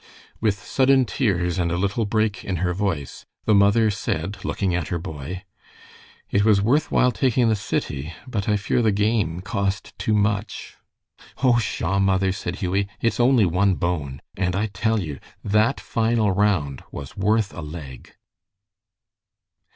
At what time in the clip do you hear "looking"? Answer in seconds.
4.43-4.73